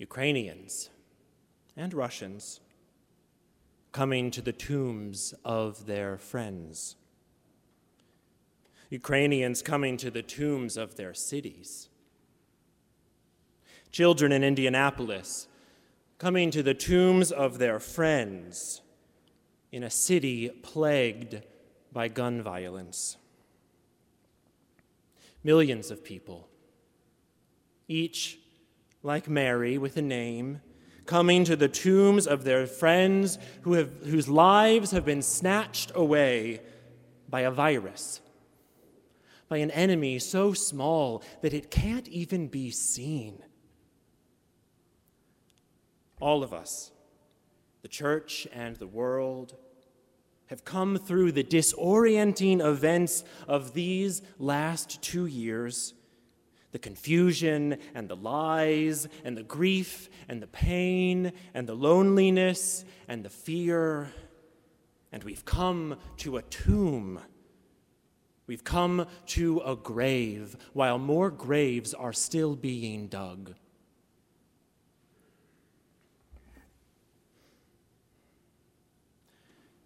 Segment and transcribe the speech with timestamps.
[0.00, 0.88] Ukrainians
[1.76, 2.60] and Russians
[3.92, 6.96] coming to the tombs of their friends.
[8.88, 11.90] Ukrainians coming to the tombs of their cities.
[13.92, 15.48] Children in Indianapolis
[16.16, 18.80] coming to the tombs of their friends
[19.70, 21.42] in a city plagued
[21.92, 23.18] by gun violence.
[25.44, 26.48] Millions of people,
[27.86, 28.39] each
[29.02, 30.60] like Mary with a name,
[31.06, 36.60] coming to the tombs of their friends who have, whose lives have been snatched away
[37.28, 38.20] by a virus,
[39.48, 43.42] by an enemy so small that it can't even be seen.
[46.20, 46.92] All of us,
[47.82, 49.56] the church and the world,
[50.46, 55.94] have come through the disorienting events of these last two years
[56.72, 63.24] the confusion and the lies and the grief and the pain and the loneliness and
[63.24, 64.12] the fear.
[65.12, 67.20] And we've come to a tomb.
[68.46, 73.54] We've come to a grave while more graves are still being dug.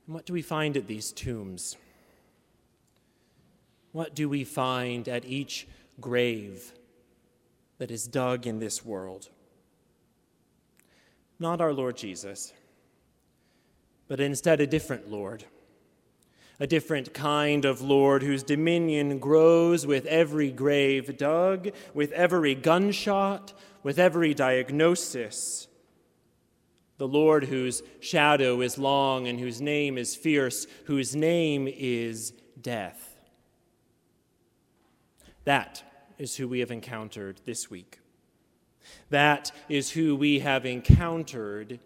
[0.06, 1.76] And what do we find at these tombs?
[3.92, 5.66] What do we find at each
[6.00, 6.72] grave
[7.78, 9.28] that is dug in this world?
[11.38, 12.52] Not our Lord Jesus,
[14.08, 15.44] but instead a different Lord,
[16.60, 23.52] a different kind of Lord whose dominion grows with every grave dug, with every gunshot,
[23.82, 25.68] with every diagnosis
[26.96, 33.13] the Lord whose shadow is long and whose name is fierce, whose name is death.
[35.44, 35.82] That
[36.18, 38.00] is who we have encountered this week.
[39.10, 41.80] That is who we have encountered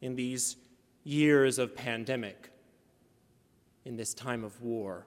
[0.00, 0.56] in these
[1.04, 2.50] years of pandemic,
[3.84, 5.06] in this time of war.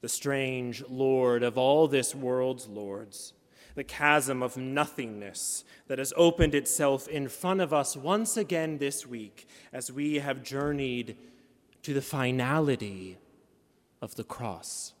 [0.00, 3.32] The strange Lord of all this world's lords
[3.74, 9.06] the chasm of nothingness that has opened itself in front of us once again this
[9.06, 11.16] week as we have journeyed
[11.82, 13.18] to the finality
[14.00, 14.92] of the cross.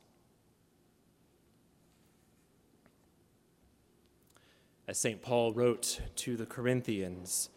[4.86, 5.22] As St.
[5.22, 7.48] Paul wrote to the Corinthians,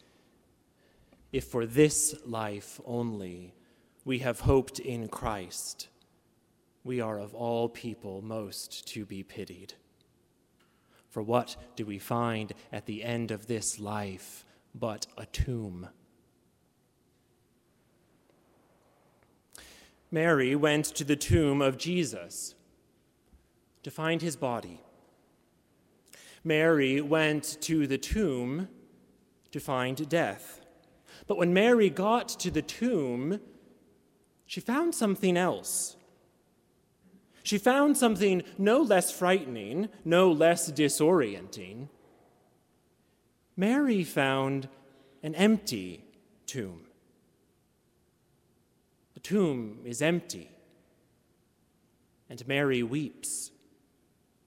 [1.33, 3.53] if for this life only
[4.05, 5.89] we have hoped in Christ,
[6.85, 9.73] we are of all people most to be pitied.
[11.09, 15.89] For what do we find at the end of this life but a tomb?
[20.09, 22.55] Mary went to the tomb of Jesus
[23.83, 24.79] to find his body.
[26.43, 28.69] Mary went to the tomb
[29.51, 30.61] to find death.
[31.27, 33.39] But when Mary got to the tomb,
[34.45, 35.97] she found something else
[37.47, 41.87] she found something no less frightening, no less disorienting.
[43.55, 44.67] Mary found
[45.23, 46.03] an empty
[46.45, 46.81] tomb.
[49.13, 50.51] The tomb is empty.
[52.29, 53.51] And Mary weeps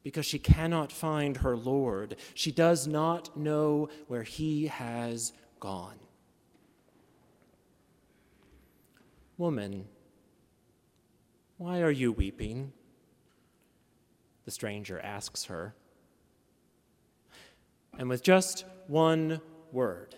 [0.02, 2.16] because she cannot find her Lord.
[2.34, 5.98] She does not know where he has gone.
[9.36, 9.86] Woman,
[11.56, 12.72] why are you weeping?
[14.50, 15.76] the stranger asks her.
[17.96, 19.40] And with just one
[19.70, 20.16] word,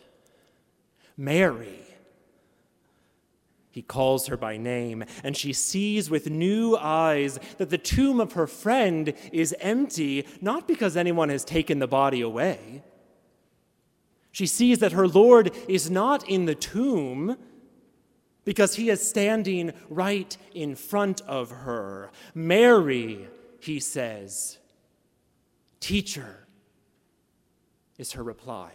[1.19, 1.81] Mary,
[3.73, 8.35] he calls her by name, and she sees with new eyes that the tomb of
[8.35, 12.83] her friend is empty, not because anyone has taken the body away.
[14.31, 17.39] She sees that her Lord is not in the tomb
[18.45, 22.11] because he is standing right in front of her.
[22.35, 23.27] Mary,
[23.61, 24.59] he says,
[25.81, 26.47] Teacher,
[27.97, 28.73] is her reply.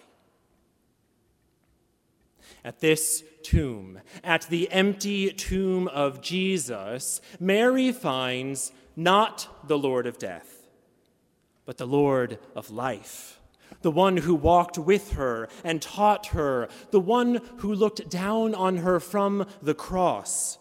[2.64, 10.18] At this tomb, at the empty tomb of Jesus, Mary finds not the Lord of
[10.18, 10.68] death,
[11.66, 13.40] but the Lord of life,
[13.82, 18.78] the one who walked with her and taught her, the one who looked down on
[18.78, 20.58] her from the cross.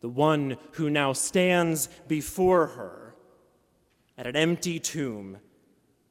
[0.00, 3.14] The one who now stands before her
[4.16, 5.38] at an empty tomb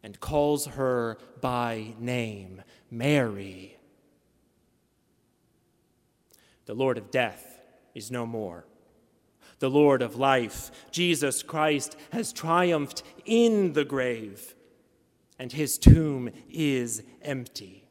[0.03, 3.77] and calls her by name, Mary.
[6.65, 7.61] The Lord of death
[7.93, 8.65] is no more.
[9.59, 14.55] The Lord of life, Jesus Christ, has triumphed in the grave
[15.39, 17.87] and his tomb is empty.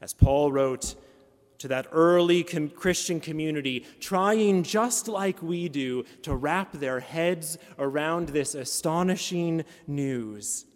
[0.00, 0.96] As Paul wrote
[1.58, 7.58] to that early com- Christian community, trying just like we do to wrap their heads
[7.78, 10.66] around this astonishing news.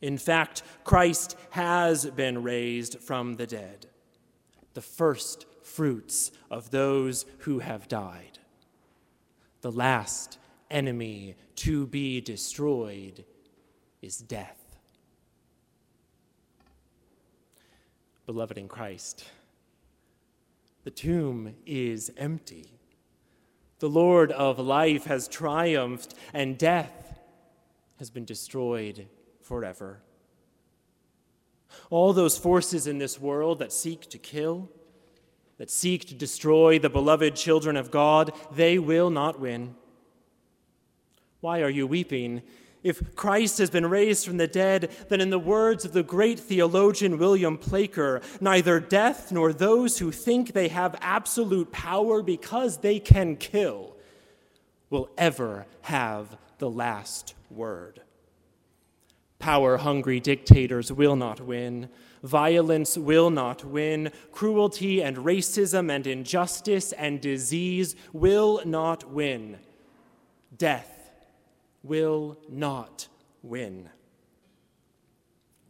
[0.00, 3.86] In fact, Christ has been raised from the dead,
[4.74, 8.38] the first fruits of those who have died.
[9.62, 10.38] The last
[10.70, 13.24] enemy to be destroyed
[14.02, 14.78] is death.
[18.26, 19.24] Beloved in Christ,
[20.86, 22.70] the tomb is empty.
[23.80, 27.18] The Lord of life has triumphed, and death
[27.98, 29.08] has been destroyed
[29.42, 30.00] forever.
[31.90, 34.70] All those forces in this world that seek to kill,
[35.58, 39.74] that seek to destroy the beloved children of God, they will not win.
[41.40, 42.42] Why are you weeping?
[42.86, 46.38] If Christ has been raised from the dead, then, in the words of the great
[46.38, 53.00] theologian William Placher, neither death nor those who think they have absolute power because they
[53.00, 53.96] can kill
[54.88, 58.02] will ever have the last word.
[59.40, 61.88] Power hungry dictators will not win.
[62.22, 64.12] Violence will not win.
[64.30, 69.58] Cruelty and racism and injustice and disease will not win.
[70.56, 70.95] Death
[71.86, 73.08] will not
[73.42, 73.90] win.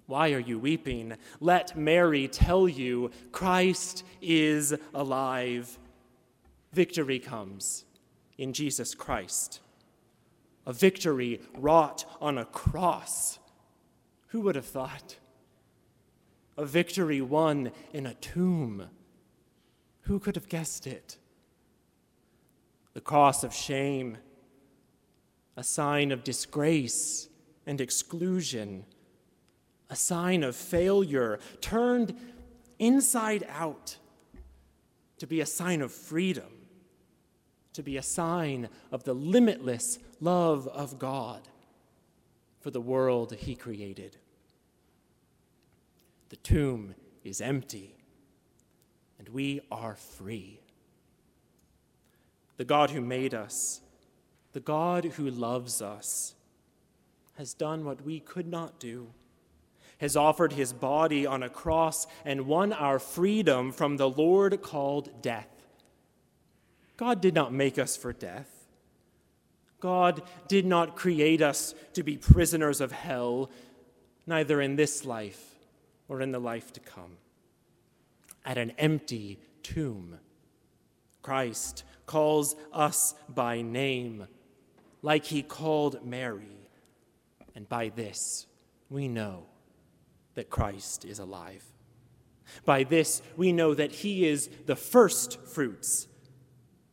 [0.06, 1.14] Why are you weeping?
[1.40, 5.78] Let Mary tell you Christ is alive.
[6.72, 7.84] Victory comes
[8.38, 9.60] in Jesus Christ.
[10.64, 13.38] A victory wrought on a cross.
[14.28, 15.16] Who would have thought?
[16.56, 18.88] A victory won in a tomb.
[20.02, 21.18] Who could have guessed it?
[22.94, 24.18] The cross of shame
[25.56, 27.28] a sign of disgrace
[27.66, 28.84] and exclusion,
[29.88, 32.16] a sign of failure turned
[32.78, 33.96] inside out
[35.18, 36.68] to be a sign of freedom,
[37.72, 41.48] to be a sign of the limitless love of God
[42.60, 44.16] for the world He created.
[46.28, 46.94] The tomb
[47.24, 47.96] is empty,
[49.18, 50.60] and we are free.
[52.56, 53.80] The God who made us
[54.56, 56.34] the God who loves us
[57.36, 59.08] has done what we could not do,
[59.98, 65.20] has offered his body on a cross and won our freedom from the Lord called
[65.20, 65.50] death.
[66.96, 68.48] God did not make us for death.
[69.78, 73.50] God did not create us to be prisoners of hell,
[74.26, 75.56] neither in this life
[76.08, 77.18] or in the life to come.
[78.42, 80.18] At an empty tomb,
[81.20, 84.28] Christ calls us by name
[85.02, 86.68] like he called Mary.
[87.54, 88.46] And by this,
[88.90, 89.46] we know
[90.34, 91.64] that Christ is alive.
[92.64, 96.06] By this, we know that he is the first fruits,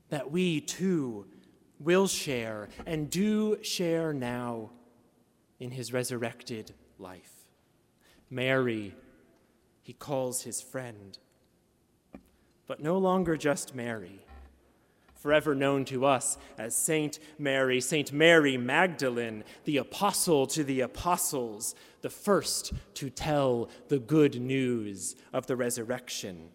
[0.09, 1.27] that we too
[1.79, 4.71] will share and do share now
[5.59, 7.31] in his resurrected life.
[8.29, 8.95] Mary,
[9.81, 11.17] he calls his friend,
[12.65, 14.22] but no longer just Mary
[15.23, 21.75] forever known to us as Saint Mary, Saint Mary Magdalene, the apostle to the apostles,
[22.01, 26.49] the first to tell the good news of the resurrection.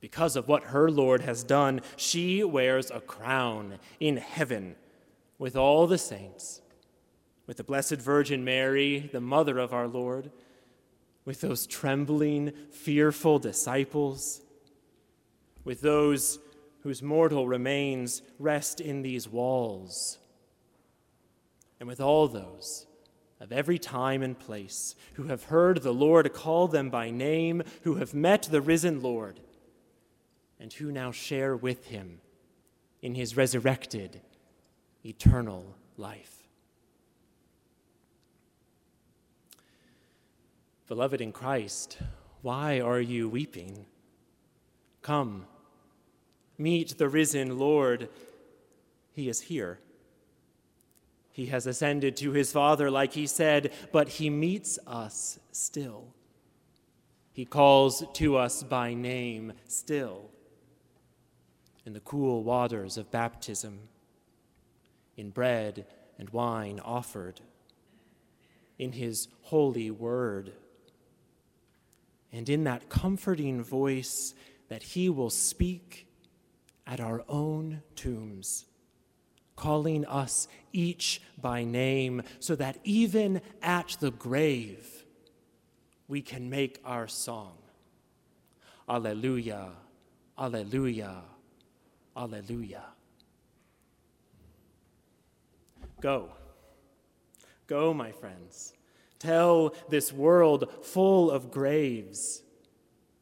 [0.00, 4.74] Because of what her Lord has done, she wears a crown in heaven
[5.38, 6.60] with all the saints,
[7.46, 10.32] with the Blessed Virgin Mary, the mother of our Lord,
[11.24, 14.40] with those trembling, fearful disciples,
[15.62, 16.40] with those
[16.82, 20.18] whose mortal remains rest in these walls.
[21.78, 22.86] And with all those
[23.40, 27.96] of every time and place who have heard the Lord call them by name, who
[27.96, 29.40] have met the risen Lord,
[30.58, 32.20] and who now share with him
[33.00, 34.20] in his resurrected
[35.04, 36.36] eternal life.
[40.86, 41.98] Beloved in Christ,
[42.42, 43.86] why are you weeping?
[45.02, 45.46] Come
[46.60, 48.08] meet the risen Lord,
[49.12, 49.80] he is here.
[51.32, 56.14] He has ascended to his Father, like he said, but he meets us still.
[57.32, 60.30] He calls to us by name still
[61.86, 63.80] in the cool waters of baptism,
[65.16, 65.86] in bread
[66.18, 67.40] and wine offered,
[68.78, 70.52] in his holy word,
[72.32, 74.34] and in that comforting voice
[74.68, 76.06] that he will speak
[76.90, 78.66] at our own tombs,
[79.54, 85.04] calling us each by name, so that even at the grave
[86.08, 87.56] we can make our song.
[88.88, 89.68] Alleluia,
[90.36, 91.22] Alleluia,
[92.16, 92.82] Alleluia.
[96.00, 96.30] Go.
[97.68, 98.74] Go, my friends.
[99.20, 102.42] Tell this world full of graves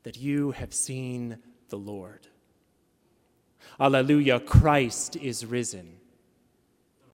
[0.04, 1.36] that you have seen
[1.68, 2.27] the Lord.
[3.80, 5.97] Alleluia, Christ is risen.